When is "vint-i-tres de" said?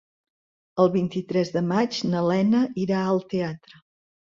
0.95-1.63